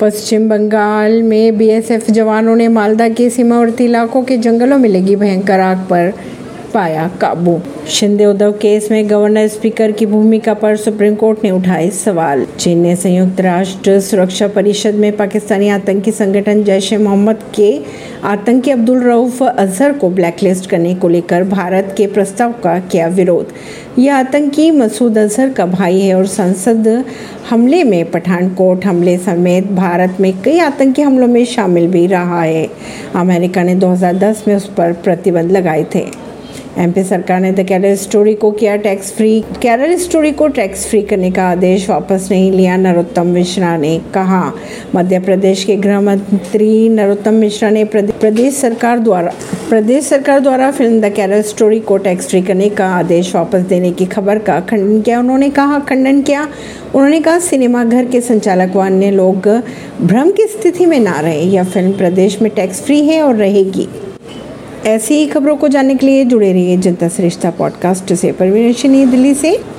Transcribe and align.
पश्चिम 0.00 0.48
बंगाल 0.48 1.22
में 1.22 1.56
बीएसएफ 1.58 2.10
जवानों 2.10 2.54
ने 2.56 2.68
मालदा 2.68 3.08
के 3.08 3.28
सीमावर्ती 3.30 3.84
इलाकों 3.84 4.22
के 4.24 4.36
जंगलों 4.38 4.78
में 4.78 4.88
लगी 4.88 5.16
भयंकर 5.16 5.60
आग 5.60 5.78
पर 5.90 6.12
पाया 6.74 7.10
काबू। 7.20 7.60
शिंदे 7.88 8.24
उद्धव 8.24 8.52
केस 8.52 8.90
में 8.90 9.10
गवर्नर 9.10 9.48
स्पीकर 9.48 9.92
की 9.92 10.06
भूमिका 10.06 10.54
पर 10.54 10.76
सुप्रीम 10.76 11.14
कोर्ट 11.14 11.44
ने 11.44 11.50
उठाए 11.50 11.90
सवाल। 11.90 12.46
चीन 12.58 12.78
ने 12.78 12.96
संयुक्त 12.96 13.40
राष्ट्र 13.40 14.00
सुरक्षा 14.00 14.48
परिषद 14.48 14.94
में 14.94 15.16
पाकिस्तानी 15.16 15.68
आतंकी 15.68 16.12
संगठन 16.12 16.64
जैश 16.64 16.92
ए 16.92 16.96
मोहम्मद 16.96 17.42
के 17.54 17.80
आतंकी 18.24 18.70
अब्दुल 18.70 19.02
रऊफ 19.02 19.42
अजहर 19.42 19.92
को 19.92 20.10
ब्लैकलिस्ट 20.10 20.70
करने 20.70 20.94
को 20.94 21.08
लेकर 21.08 21.44
भारत 21.44 21.94
के 21.96 22.06
प्रस्ताव 22.06 22.52
का 22.52 22.78
किया 22.78 23.06
विरोध। 23.06 23.52
यह 23.98 24.16
आतंकी 24.16 24.70
मसूद 24.70 25.18
अजहर 25.18 25.50
का 25.50 25.66
भाई 25.66 26.00
है 26.00 26.14
और 26.14 26.26
संसद 26.26 27.04
हमले 27.50 27.84
में 27.84 28.10
पठानकोट 28.10 28.84
हमले 28.84 29.18
समेत 29.18 29.66
भारत 29.66 30.16
में 30.20 30.32
कई 30.42 30.58
आतंकी 30.58 31.02
हमलों 31.02 31.26
में 31.26 31.44
शामिल 31.44 31.88
भी 31.88 32.06
रहा 32.06 32.42
है। 32.42 32.68
अमेरिका 33.14 33.62
ने 33.62 33.74
2010 33.74 34.44
में 34.48 34.56
उस 34.56 34.68
पर 34.68 34.92
प्रतिबंध 34.92 35.50
लगाए 35.52 35.86
थे। 35.94 36.29
एमपी 36.78 37.02
सरकार 37.04 37.40
ने 37.40 37.50
द 37.52 37.66
कैरल 37.66 37.94
स्टोरी 37.96 38.34
को 38.34 38.50
किया 38.50 38.74
टैक्स 38.76 39.12
फ्री 39.12 39.40
कैरल 39.62 39.96
स्टोरी 39.96 40.30
को 40.32 40.46
टैक्स 40.48 40.86
फ्री 40.86 41.00
करने 41.02 41.30
का 41.30 41.48
आदेश 41.50 41.88
वापस 41.90 42.28
नहीं 42.30 42.50
लिया, 42.52 42.76
नरोत्तम 42.76 43.26
मिश्रा 43.26 43.76
ने 43.76 43.98
कहा। 44.14 44.52
मध्य 44.94 45.18
प्रदेश 45.20 45.64
के 45.64 45.76
गृह 45.76 46.00
मंत्री 46.00 46.88
नरोत्तम 46.88 47.34
मिश्रा 47.34 47.70
ने 47.70 47.84
प्रदेश 47.84 48.54
सरकार 48.54 48.98
द्वारा, 48.98 49.32
प्रदेश 49.68 50.04
सरकार 50.04 50.40
द्वारा 50.40 50.70
फ़िल्म 50.70 51.00
द 51.00 51.12
केरल 51.12 51.42
स्टोरी 51.42 51.80
को 51.80 51.96
टैक्स 51.96 52.28
फ्री 52.28 52.42
करने 52.42 52.68
का 52.70 52.88
आदेश 52.88 53.34
वापस 53.34 53.62
देने 53.62 53.90
की 53.90 54.06
खबर 54.06 54.38
का 54.38 54.60
खंडन 54.60 55.00
किया, 55.00 55.18
उन्होंने 55.20 55.50
कहा, 55.50 55.78
खंडन 55.80 56.22
किया। 56.22 56.48
उन्होंने 56.94 57.20
कहा, 57.20 57.38
सिनेमा 57.38 57.84
घर 57.84 58.04
के 58.04 58.20
संचालक 58.20 58.76
व 58.76 58.84
अन्य 58.86 59.10
लोग 59.10 59.48
भ्रम 60.02 60.30
की 60.30 60.46
स्थिति 60.48 60.86
में 60.86 60.98
ना 61.00 61.18
रहे, 61.20 61.40
यह 61.40 61.64
फ़िल्म 61.64 61.92
प्रदेश 61.92 62.40
में 62.42 62.50
टैक्स 62.54 62.82
फ्री 62.82 63.00
है 63.06 63.22
और 63.22 63.34
रहेगी। 63.36 63.88
ऐसी 64.86 65.14
ही 65.14 65.26
खबरों 65.26 65.56
को 65.56 65.68
जानने 65.68 65.94
के 65.94 66.06
लिए 66.06 66.24
जुड़े 66.24 66.52
रहिए 66.52 66.76
जनता 66.76 67.08
श्रेष्ठा 67.08 67.50
पॉडकास्ट 67.50 68.12
से 68.12 68.32
परवीन 68.32 68.72
दिल्ली 69.10 69.34
से। 69.34 69.70